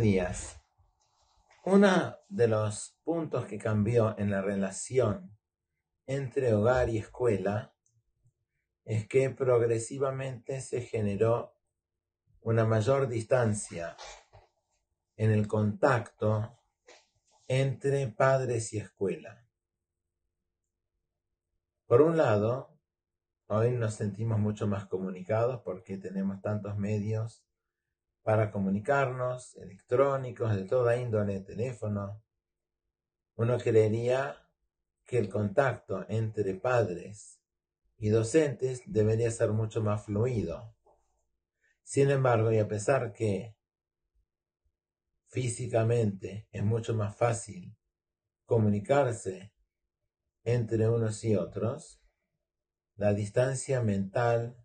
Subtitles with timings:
[0.00, 0.60] Días.
[1.64, 5.36] Uno de los puntos que cambió en la relación
[6.06, 7.74] entre hogar y escuela
[8.84, 11.54] es que progresivamente se generó
[12.42, 13.96] una mayor distancia
[15.16, 16.56] en el contacto
[17.48, 19.44] entre padres y escuela.
[21.86, 22.78] Por un lado,
[23.48, 27.47] hoy nos sentimos mucho más comunicados porque tenemos tantos medios
[28.22, 32.22] para comunicarnos, electrónicos, de toda índole, teléfono.
[33.36, 34.48] Uno creería
[35.04, 37.40] que el contacto entre padres
[37.96, 40.74] y docentes debería ser mucho más fluido.
[41.82, 43.56] Sin embargo, y a pesar que
[45.28, 47.76] físicamente es mucho más fácil
[48.44, 49.52] comunicarse
[50.44, 52.00] entre unos y otros,
[52.96, 54.56] la distancia mental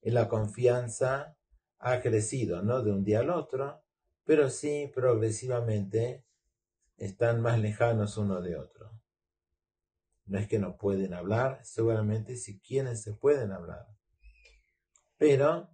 [0.00, 1.36] y la confianza
[1.80, 3.82] ha crecido, no de un día al otro,
[4.24, 6.24] pero sí progresivamente
[6.96, 8.92] están más lejanos uno de otro.
[10.26, 13.88] No es que no pueden hablar, seguramente si quieren se pueden hablar.
[15.16, 15.70] Pero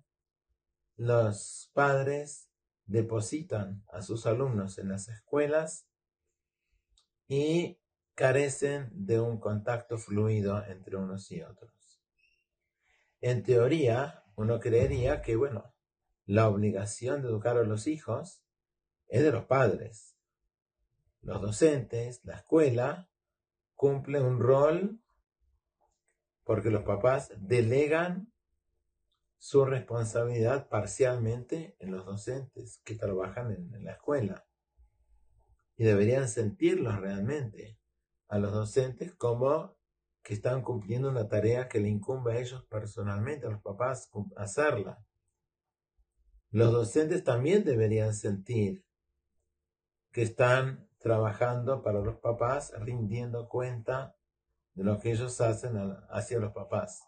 [0.96, 2.48] los padres
[2.86, 5.88] depositan a sus alumnos en las escuelas
[7.28, 7.78] y
[8.14, 12.00] carecen de un contacto fluido entre unos y otros.
[13.20, 15.75] En teoría, uno creería que, bueno,
[16.26, 18.42] la obligación de educar a los hijos
[19.08, 20.16] es de los padres.
[21.22, 23.08] Los docentes, la escuela,
[23.74, 25.00] cumplen un rol
[26.44, 28.32] porque los papás delegan
[29.38, 34.46] su responsabilidad parcialmente en los docentes que trabajan en, la escuela.
[35.76, 37.78] Y deberían sentirlos realmente
[38.28, 39.76] a los docentes como
[40.22, 45.04] que están cumpliendo una tarea que le incumbe a ellos personalmente, a los papás, hacerla.
[46.56, 48.82] Los docentes también deberían sentir
[50.10, 54.16] que están trabajando para los papás, rindiendo cuenta
[54.72, 55.76] de lo que ellos hacen
[56.08, 57.04] hacia los papás.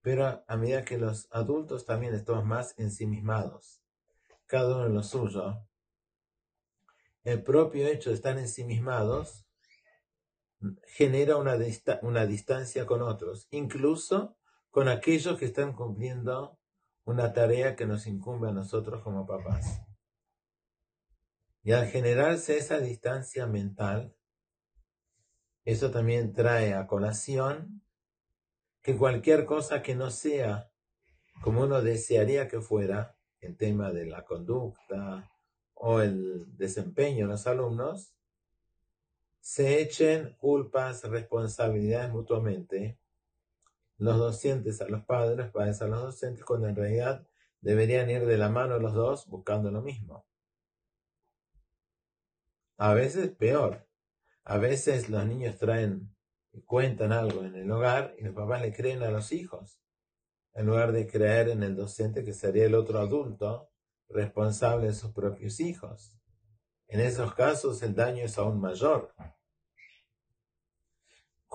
[0.00, 3.82] Pero a medida que los adultos también estamos más ensimismados,
[4.46, 5.66] cada uno en lo suyo,
[7.24, 9.44] el propio hecho de estar ensimismados
[10.86, 11.56] genera una,
[12.02, 14.36] una distancia con otros, incluso
[14.70, 16.60] con aquellos que están cumpliendo
[17.04, 19.82] una tarea que nos incumbe a nosotros como papás.
[21.62, 24.14] Y al generarse esa distancia mental,
[25.64, 27.82] eso también trae a colación
[28.82, 30.70] que cualquier cosa que no sea
[31.40, 35.30] como uno desearía que fuera, en tema de la conducta
[35.74, 38.14] o el desempeño de los alumnos,
[39.40, 42.98] se echen culpas, responsabilidades mutuamente
[43.98, 47.26] los docentes a los padres, padres a los docentes, cuando en realidad
[47.60, 50.26] deberían ir de la mano los dos buscando lo mismo.
[52.76, 53.88] A veces peor.
[54.44, 56.14] A veces los niños traen
[56.52, 59.80] y cuentan algo en el hogar y los papás le creen a los hijos,
[60.52, 63.70] en lugar de creer en el docente que sería el otro adulto
[64.08, 66.16] responsable de sus propios hijos.
[66.88, 69.14] En esos casos el daño es aún mayor.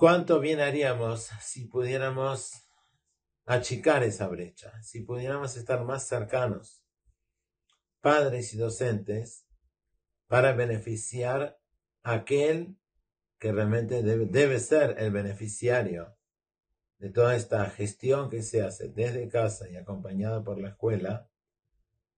[0.00, 2.52] ¿Cuánto bien haríamos si pudiéramos
[3.44, 6.82] achicar esa brecha, si pudiéramos estar más cercanos,
[8.00, 9.44] padres y docentes,
[10.26, 11.60] para beneficiar
[12.02, 12.78] a aquel
[13.38, 16.16] que realmente debe, debe ser el beneficiario
[16.96, 21.28] de toda esta gestión que se hace desde casa y acompañada por la escuela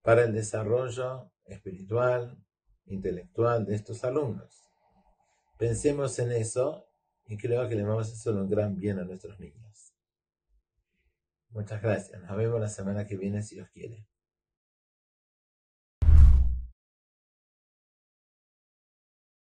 [0.02, 2.38] para el desarrollo espiritual,
[2.86, 4.68] intelectual de estos alumnos.
[5.58, 6.86] Pensemos en eso
[7.26, 9.92] y creo que le vamos a hacer un gran bien a nuestros niños.
[11.50, 12.22] Muchas gracias.
[12.22, 14.06] Nos vemos la semana que viene si Dios quiere.